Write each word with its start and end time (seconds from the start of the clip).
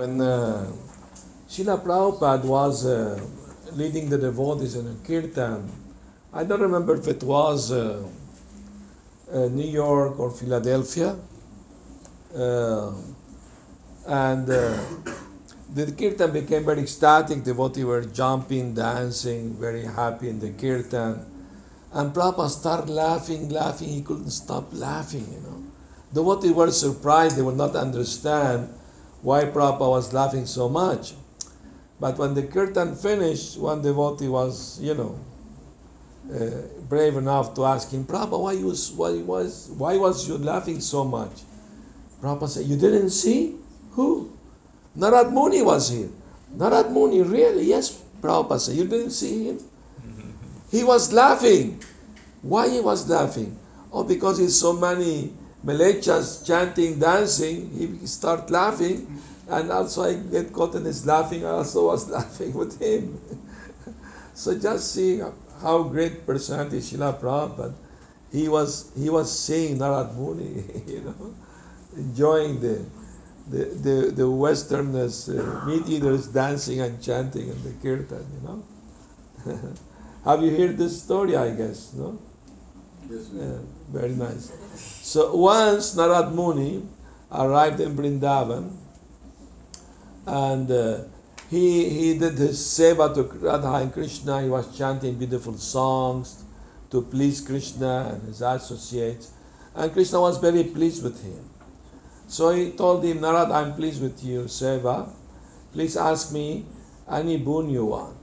When 0.00 0.20
uh, 0.20 0.64
Srila 1.48 1.82
Prabhupada 1.82 2.44
was 2.44 2.86
uh, 2.86 3.20
leading 3.72 4.08
the 4.08 4.16
devotees 4.16 4.76
in 4.76 4.86
a 4.86 4.94
kirtan, 5.04 5.68
I 6.32 6.44
don't 6.44 6.60
remember 6.60 6.94
if 6.94 7.08
it 7.08 7.24
was 7.24 7.72
uh, 7.72 8.06
uh, 9.32 9.48
New 9.48 9.66
York 9.66 10.20
or 10.20 10.30
Philadelphia, 10.30 11.16
uh, 12.32 12.92
and 14.06 14.48
uh, 14.48 14.78
the 15.74 15.90
kirtan 15.90 16.30
became 16.30 16.64
very 16.64 16.82
ecstatic. 16.82 17.42
Devotees 17.42 17.84
were 17.84 18.04
jumping, 18.04 18.74
dancing, 18.74 19.54
very 19.54 19.84
happy 19.84 20.28
in 20.28 20.38
the 20.38 20.50
kirtan. 20.50 21.26
And 21.92 22.14
Prabhupada 22.14 22.50
started 22.50 22.88
laughing, 22.88 23.48
laughing. 23.48 23.88
He 23.88 24.02
couldn't 24.02 24.30
stop 24.30 24.68
laughing, 24.70 25.26
you 25.28 25.40
know. 25.40 25.60
The 26.12 26.20
devotees 26.20 26.52
were 26.52 26.70
surprised. 26.70 27.36
They 27.36 27.42
would 27.42 27.56
not 27.56 27.74
understand 27.74 28.72
why 29.22 29.44
Prabhupada 29.44 29.90
was 29.90 30.12
laughing 30.12 30.46
so 30.46 30.68
much. 30.68 31.14
But 32.00 32.18
when 32.18 32.34
the 32.34 32.44
kirtan 32.44 32.94
finished, 32.94 33.58
one 33.58 33.82
devotee 33.82 34.28
was, 34.28 34.78
you 34.80 34.94
know, 34.94 35.18
uh, 36.32 36.68
brave 36.88 37.16
enough 37.16 37.54
to 37.54 37.64
ask 37.64 37.90
him, 37.90 38.04
Prabhupada, 38.04 38.40
why, 38.40 38.52
you, 38.52 38.72
why, 38.96 39.12
was, 39.22 39.70
why 39.76 39.96
was 39.96 40.28
you 40.28 40.38
laughing 40.38 40.80
so 40.80 41.04
much? 41.04 41.42
Prabhupada 42.22 42.48
said, 42.48 42.66
You 42.66 42.76
didn't 42.76 43.10
see? 43.10 43.56
Who? 43.92 44.30
Narad 44.96 45.32
Muni 45.32 45.62
was 45.62 45.90
here. 45.90 46.08
Narad 46.56 46.92
Muni, 46.92 47.22
really? 47.22 47.64
Yes, 47.64 48.02
Prabhupada 48.20 48.60
said, 48.60 48.76
You 48.76 48.86
didn't 48.86 49.10
see 49.10 49.48
him? 49.48 49.58
He 50.70 50.84
was 50.84 51.12
laughing. 51.12 51.82
Why 52.42 52.68
he 52.68 52.80
was 52.80 53.08
laughing? 53.08 53.58
Oh, 53.92 54.04
because 54.04 54.38
he's 54.38 54.58
so 54.58 54.72
many 54.74 55.32
Malechas 55.64 56.46
chanting, 56.46 56.98
dancing, 56.98 57.70
he 57.70 58.06
start 58.06 58.50
laughing, 58.50 59.20
and 59.48 59.70
also 59.72 60.04
I 60.04 60.14
get 60.14 60.52
caught 60.52 60.74
in 60.74 60.84
his 60.84 61.04
laughing. 61.06 61.44
I 61.44 61.50
also 61.50 61.86
was 61.86 62.08
laughing 62.18 62.54
with 62.54 62.80
him. 62.80 63.20
so 64.34 64.56
just 64.58 64.92
seeing 64.92 65.24
how 65.60 65.82
great 65.82 66.24
personality 66.26 66.78
Srila 66.78 67.18
Prabhupada, 67.20 67.74
he 68.30 68.48
was 68.48 68.92
he 68.96 69.10
was 69.10 69.36
seeing 69.36 69.78
Narad 69.78 70.14
Muni, 70.14 70.62
you 70.86 71.00
know, 71.00 71.34
enjoying 71.96 72.60
the 72.60 72.84
the 73.50 73.64
the, 73.64 74.12
the 74.12 74.30
Westerners, 74.30 75.28
uh, 75.28 75.64
meat 75.66 75.88
eaters 75.88 76.28
dancing 76.28 76.80
and 76.80 77.02
chanting 77.02 77.48
in 77.48 77.62
the 77.64 77.72
kirtan, 77.82 78.24
you 78.34 78.48
know. 78.48 78.62
Have 80.24 80.42
you 80.42 80.56
heard 80.56 80.76
this 80.76 81.02
story? 81.02 81.36
I 81.36 81.50
guess 81.50 81.94
no. 81.94 82.18
Yes, 83.06 83.30
Yeah, 83.32 83.58
very 83.92 84.14
nice. 84.14 84.52
So 85.02 85.34
once 85.36 85.94
Narad 85.94 86.34
Muni 86.34 86.82
arrived 87.30 87.80
in 87.80 87.96
Vrindavan 87.96 88.70
and 90.26 90.70
uh, 90.70 90.98
he, 91.48 91.88
he 91.88 92.18
did 92.18 92.34
his 92.34 92.58
seva 92.58 93.14
to 93.14 93.22
Radha 93.22 93.74
and 93.74 93.92
Krishna. 93.92 94.42
He 94.42 94.48
was 94.48 94.76
chanting 94.76 95.16
beautiful 95.16 95.56
songs 95.56 96.44
to 96.90 97.02
please 97.02 97.40
Krishna 97.40 98.10
and 98.12 98.22
his 98.28 98.42
associates. 98.42 99.32
And 99.74 99.92
Krishna 99.92 100.20
was 100.20 100.38
very 100.38 100.64
pleased 100.64 101.02
with 101.02 101.22
him. 101.22 101.48
So 102.26 102.50
he 102.50 102.72
told 102.72 103.04
him, 103.04 103.20
Narad, 103.20 103.50
I'm 103.50 103.74
pleased 103.74 104.02
with 104.02 104.22
you, 104.22 104.42
seva. 104.42 105.08
Please 105.72 105.96
ask 105.96 106.32
me 106.32 106.66
any 107.10 107.38
boon 107.38 107.70
you 107.70 107.86
want. 107.86 108.16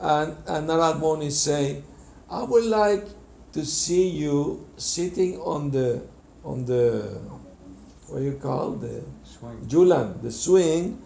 And, 0.00 0.36
and 0.46 0.68
Narad 0.68 1.00
Muni 1.00 1.30
say, 1.30 1.82
I 2.30 2.42
would 2.44 2.64
like 2.64 3.04
to 3.58 3.66
see 3.66 4.06
you 4.06 4.62
sitting 4.76 5.42
on 5.42 5.70
the 5.74 6.00
on 6.46 6.64
the 6.64 7.18
what 8.06 8.20
do 8.20 8.24
you 8.24 8.38
call 8.38 8.78
the 8.78 9.02
Swing. 9.38 9.58
Julan, 9.68 10.22
the 10.22 10.32
swing, 10.32 11.00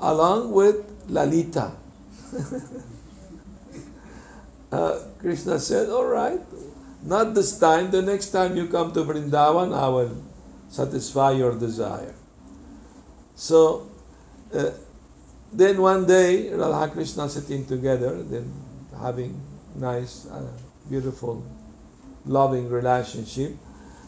along 0.00 0.52
with 0.52 0.84
Lalita. 1.08 1.72
uh, 4.72 4.98
Krishna 5.18 5.58
said, 5.58 5.90
All 5.90 6.06
right, 6.06 6.40
not 7.02 7.34
this 7.34 7.58
time. 7.58 7.90
The 7.90 8.00
next 8.00 8.30
time 8.30 8.56
you 8.56 8.68
come 8.68 8.92
to 8.92 9.00
Vrindavan, 9.04 9.76
I 9.76 9.88
will 9.88 10.16
satisfy 10.68 11.32
your 11.32 11.58
desire. 11.58 12.14
So, 13.34 13.90
uh, 14.54 14.70
then 15.52 15.82
one 15.82 16.06
day, 16.06 16.54
Radha 16.54 16.92
Krishna 16.92 17.28
sitting 17.28 17.66
together, 17.66 18.22
then 18.22 18.50
having 18.96 19.40
nice, 19.74 20.26
uh, 20.30 20.46
beautiful, 20.88 21.44
loving 22.26 22.68
relationship, 22.68 23.56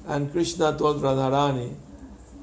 and 0.06 0.31
Krishna 0.32 0.77
told 0.78 1.03
Radharani, 1.03 1.75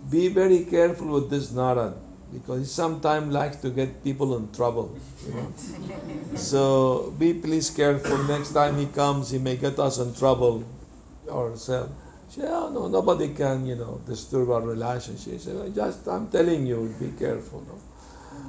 be 0.09 0.28
very 0.28 0.66
careful 0.66 1.07
with 1.07 1.29
this 1.29 1.51
Narad 1.51 1.94
because 2.34 2.59
he 2.59 2.66
sometimes 2.66 3.31
likes 3.31 3.57
to 3.57 3.69
get 3.69 4.03
people 4.03 4.38
in 4.38 4.51
trouble. 4.51 4.97
So 6.35 7.13
be 7.19 7.33
please 7.35 7.69
careful. 7.69 8.17
Next 8.23 8.53
time 8.53 8.75
he 8.78 8.88
comes, 8.88 9.29
he 9.29 9.38
may 9.38 9.56
get 9.56 9.78
us 9.78 10.00
in 10.00 10.16
trouble 10.16 10.63
ourselves. 11.29 11.94
She 12.33 12.41
said, 12.41 12.50
oh, 12.50 12.69
no, 12.69 12.88
nobody 12.88 13.29
can, 13.35 13.67
you 13.67 13.75
know, 13.75 14.01
disturb 14.07 14.50
our 14.50 14.62
relationship. 14.62 15.33
She 15.33 15.38
said, 15.38 15.75
just 15.75 16.07
I'm 16.07 16.28
telling 16.29 16.66
you, 16.66 16.94
be 17.00 17.12
careful. 17.19 17.62
No? 17.67 17.78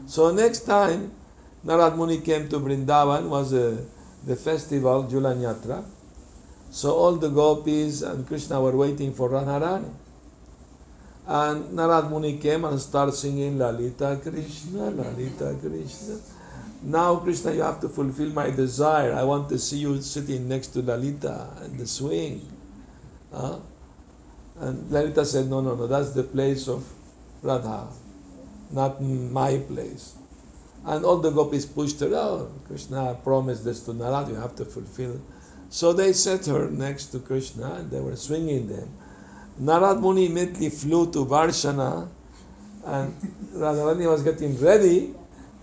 So 0.06 0.32
next 0.32 0.60
time, 0.60 1.12
Narad 1.66 1.96
Muni 1.96 2.20
came 2.20 2.48
to 2.48 2.58
Vrindavan 2.58 3.28
was 3.28 3.52
uh, 3.52 3.76
the 4.26 4.36
festival 4.36 5.04
Julan 5.04 5.40
Yatra. 5.40 5.84
So 6.74 6.92
all 6.92 7.14
the 7.14 7.28
gopis 7.28 8.02
and 8.02 8.26
Krishna 8.26 8.60
were 8.60 8.76
waiting 8.76 9.14
for 9.14 9.30
Radharani. 9.30 9.94
And 11.24 11.66
Narad 11.66 12.10
Muni 12.10 12.38
came 12.38 12.64
and 12.64 12.80
started 12.80 13.12
singing 13.12 13.58
Lalita 13.58 14.18
Krishna, 14.20 14.90
Lalita 14.90 15.56
Krishna. 15.60 16.18
Now, 16.82 17.14
Krishna, 17.14 17.52
you 17.52 17.62
have 17.62 17.80
to 17.80 17.88
fulfill 17.88 18.30
my 18.30 18.50
desire. 18.50 19.12
I 19.14 19.22
want 19.22 19.48
to 19.50 19.58
see 19.60 19.78
you 19.78 20.02
sitting 20.02 20.48
next 20.48 20.74
to 20.74 20.82
Lalita 20.82 21.46
in 21.64 21.78
the 21.78 21.86
swing. 21.86 22.44
Huh? 23.32 23.60
And 24.58 24.90
Lalita 24.90 25.24
said, 25.24 25.46
No, 25.46 25.60
no, 25.60 25.76
no, 25.76 25.86
that's 25.86 26.10
the 26.10 26.24
place 26.24 26.66
of 26.66 26.84
Radha, 27.42 27.86
not 28.72 29.00
my 29.00 29.58
place. 29.58 30.16
And 30.84 31.04
all 31.04 31.18
the 31.18 31.30
gopis 31.30 31.66
pushed 31.66 32.00
her, 32.00 32.10
Oh, 32.12 32.50
Krishna 32.66 33.16
promised 33.22 33.64
this 33.64 33.84
to 33.84 33.92
Narad, 33.92 34.28
you 34.28 34.34
have 34.34 34.56
to 34.56 34.64
fulfill. 34.64 35.20
So 35.74 35.92
they 35.92 36.12
set 36.12 36.46
her 36.46 36.70
next 36.70 37.06
to 37.06 37.18
Krishna 37.18 37.82
and 37.82 37.90
they 37.90 37.98
were 37.98 38.14
swinging 38.14 38.68
them. 38.68 38.86
Narad 39.60 40.00
Muni 40.00 40.26
immediately 40.26 40.70
flew 40.70 41.10
to 41.10 41.26
Varshana 41.26 42.06
and 42.86 43.12
Radharani 43.50 44.06
was 44.08 44.22
getting 44.22 44.54
ready 44.62 45.12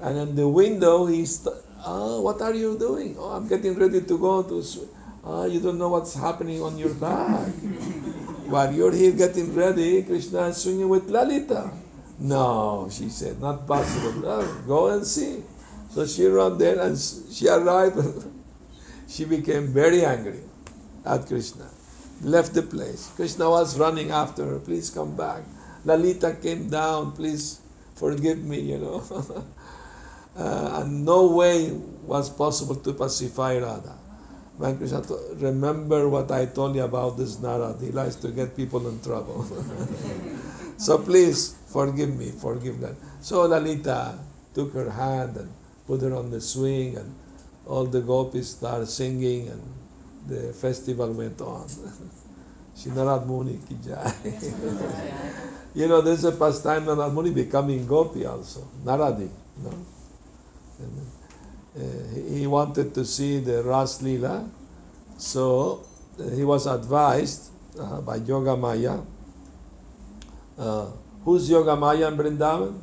and 0.02 0.18
in 0.18 0.36
the 0.36 0.46
window 0.46 1.06
he 1.06 1.24
st- 1.26 1.56
ah, 1.88 2.20
what 2.20 2.42
are 2.42 2.54
you 2.54 2.78
doing? 2.78 3.16
Oh, 3.18 3.32
I'm 3.32 3.48
getting 3.48 3.80
ready 3.80 4.02
to 4.02 4.18
go 4.20 4.44
to 4.44 4.62
sw- 4.62 4.92
ah, 5.24 5.46
you 5.46 5.62
don't 5.62 5.80
know 5.80 5.88
what's 5.88 6.14
happening 6.14 6.62
on 6.62 6.78
your 6.78 6.94
back. 6.96 7.48
While 8.52 8.76
you're 8.76 8.92
here 8.92 9.14
getting 9.14 9.56
ready, 9.56 10.04
Krishna 10.04 10.52
is 10.52 10.58
swinging 10.58 10.90
with 10.90 11.08
Lalita. 11.08 11.72
No, 12.20 12.90
she 12.92 13.08
said, 13.08 13.40
not 13.40 13.66
possible. 13.66 14.20
No, 14.20 14.44
go 14.68 14.88
and 14.92 15.08
see. 15.08 15.40
So 15.90 16.06
she 16.06 16.28
ran 16.28 16.58
there 16.58 16.82
and 16.82 17.00
she 17.00 17.48
arrived. 17.48 18.28
she 19.12 19.26
became 19.26 19.68
very 19.68 20.06
angry 20.06 20.40
at 21.06 21.28
Krishna. 21.28 21.68
Left 22.22 22.54
the 22.54 22.62
place. 22.62 23.12
Krishna 23.16 23.50
was 23.50 23.78
running 23.78 24.12
after 24.12 24.46
her. 24.46 24.60
Please 24.60 24.90
come 24.90 25.18
back. 25.18 25.44
Lalita 25.84 26.38
came 26.42 26.70
down. 26.70 27.12
Please 27.12 27.60
forgive 27.96 28.40
me, 28.44 28.60
you 28.60 28.78
know. 28.78 29.04
uh, 30.38 30.82
and 30.82 31.04
no 31.04 31.28
way 31.34 31.72
was 32.06 32.30
possible 32.30 32.76
to 32.76 32.94
pacify 32.94 33.58
Radha. 33.58 33.98
When 34.58 34.78
Krishna 34.78 35.02
remember 35.38 36.08
what 36.08 36.32
I 36.32 36.46
told 36.46 36.76
you 36.76 36.84
about 36.84 37.18
this 37.18 37.38
Narad. 37.38 37.82
He 37.82 37.92
likes 37.92 38.16
to 38.18 38.30
get 38.30 38.56
people 38.56 38.88
in 38.88 39.02
trouble. 39.02 39.44
so 40.78 41.00
please 41.00 41.58
forgive 41.68 42.16
me, 42.16 42.30
forgive 42.30 42.80
that. 42.80 42.96
So 43.22 43.46
Lalita 43.46 44.20
took 44.53 44.74
her 44.74 44.90
hand 44.90 45.35
and 45.38 45.52
put 45.88 46.02
her 46.02 46.16
on 46.16 46.30
the 46.30 46.40
swing, 46.40 46.97
and 46.97 47.16
all 47.72 47.85
the 47.85 48.02
gopis 48.02 48.50
started 48.52 48.88
singing, 48.88 49.47
and 49.47 49.64
the 50.28 50.52
festival 50.53 51.12
went 51.14 51.40
on. 51.40 51.66
Shri 52.76 52.91
Narad 52.91 53.26
Muni 53.26 53.59
ki 53.68 53.78
jai. 53.85 54.14
you 55.76 55.88
know, 55.88 56.02
there's 56.02 56.26
a 56.26 56.34
pastime 56.34 56.85
Narad 56.85 57.14
Muni 57.14 57.32
becoming 57.32 57.88
gopi 57.88 58.26
also, 58.26 58.68
Naradi. 58.84 59.29
No? 59.64 59.72
And, 60.79 61.08
uh, 61.78 62.35
he- 62.35 62.47
wanted 62.47 62.94
to 62.94 63.06
see 63.06 63.40
the 63.40 63.64
Ras 63.64 64.02
Leela, 64.02 64.50
so 65.18 65.85
uh, 66.20 66.28
he 66.35 66.44
was 66.44 66.68
advised 66.68 67.52
uh, 67.79 68.02
by 68.02 68.18
Yoga 68.18 68.58
Maya. 68.58 69.00
Uh, 70.58 70.88
who's 71.23 71.50
Yoga 71.50 71.78
Maya 71.78 72.09
in 72.09 72.18
Vrindavan? 72.18 72.78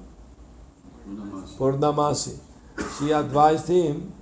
Namaste. 1.07 1.59
Purnamasi. 1.59 2.39
She 2.99 3.11
advised 3.13 3.69
him 3.69 4.13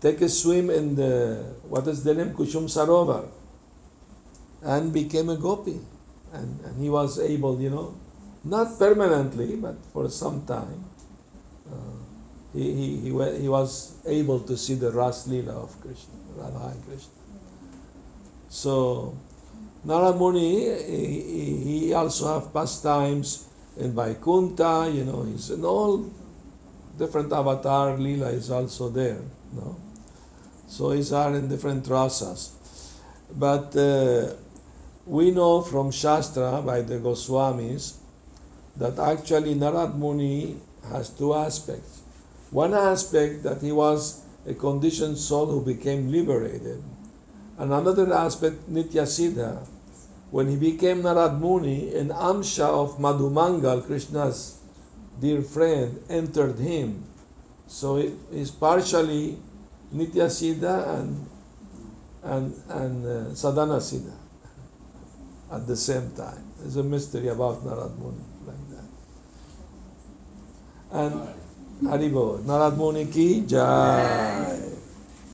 take 0.00 0.20
a 0.20 0.28
swim 0.28 0.70
in 0.70 0.94
the 0.96 1.44
what 1.68 1.86
is 1.86 2.02
the 2.04 2.14
name 2.14 2.30
Kushum 2.34 2.64
Sarovar 2.64 3.28
and 4.62 4.92
became 4.92 5.28
a 5.30 5.36
gopi 5.36 5.78
and, 6.32 6.60
and 6.64 6.80
he 6.82 6.90
was 6.90 7.18
able 7.18 7.60
you 7.60 7.70
know 7.70 7.94
not 8.44 8.78
permanently, 8.78 9.56
but 9.56 9.76
for 9.92 10.08
some 10.08 10.44
time. 10.46 10.84
Uh, 11.70 11.76
he, 12.52 12.72
he, 12.72 12.96
he, 13.00 13.40
he 13.42 13.48
was 13.48 13.98
able 14.06 14.40
to 14.40 14.56
see 14.56 14.74
the 14.74 14.90
Ras 14.90 15.28
Leela 15.28 15.50
of 15.50 15.78
Krishna, 15.80 16.14
Radha 16.36 16.72
and 16.72 16.84
Krishna. 16.86 17.12
So, 18.48 19.16
Narad 19.86 20.18
Muni, 20.18 20.64
he, 20.84 21.86
he- 21.86 21.94
also 21.94 22.40
have 22.40 22.52
pastimes 22.52 23.48
in 23.76 23.92
Vaikuntha, 23.92 24.90
you 24.92 25.04
know, 25.04 25.22
he's 25.24 25.50
in 25.50 25.64
all 25.64 26.10
different 26.98 27.32
avatar 27.32 27.96
Leela 27.96 28.32
is 28.32 28.50
also 28.50 28.88
there, 28.88 29.20
no? 29.52 29.76
So 30.70 30.92
he's 30.92 31.12
are 31.12 31.34
in 31.34 31.48
different 31.48 31.84
rasas. 31.86 32.52
But 33.34 33.74
uh, 33.74 34.34
we 35.04 35.32
know 35.32 35.62
from 35.62 35.90
Shastra 35.90 36.62
by 36.64 36.82
the 36.82 36.98
Goswamis 36.98 37.96
that 38.76 38.96
actually 39.00 39.56
Narad 39.56 39.98
Muni 39.98 40.56
has 40.88 41.10
two 41.10 41.34
aspects. 41.34 42.02
One 42.52 42.72
aspect 42.72 43.42
that 43.42 43.60
he 43.60 43.72
was 43.72 44.22
a 44.46 44.54
conditioned 44.54 45.18
soul 45.18 45.46
who 45.46 45.64
became 45.64 46.12
liberated. 46.12 46.80
And 47.58 47.72
another 47.72 48.14
aspect, 48.14 48.70
Nitya 48.70 49.10
Siddha, 49.10 49.66
when 50.30 50.46
he 50.46 50.56
became 50.56 51.02
Narad 51.02 51.40
Muni, 51.40 51.96
an 51.96 52.10
Amsha 52.10 52.64
of 52.64 52.96
Madhumangal, 52.98 53.86
Krishna's 53.86 54.60
dear 55.20 55.42
friend, 55.42 56.00
entered 56.08 56.60
him. 56.60 57.02
So 57.66 57.96
it 57.96 58.12
is 58.30 58.52
partially 58.52 59.36
Nitya 59.94 60.28
Siddha 60.28 61.00
and, 61.00 61.26
and, 62.22 62.54
and 62.68 63.06
uh, 63.06 63.34
Sadhana 63.34 63.76
Siddha 63.76 64.14
at 65.52 65.66
the 65.66 65.76
same 65.76 66.10
time. 66.12 66.44
There's 66.58 66.76
a 66.76 66.82
mystery 66.82 67.28
about 67.28 67.64
Narad 67.64 67.96
Muni 67.98 68.24
like 68.46 68.68
that. 68.70 68.88
And. 70.92 71.40
Haribol, 71.80 72.44
Narad 72.44 72.76
Muni 72.76 73.06
ki 73.06 73.46
jai. 73.46 74.69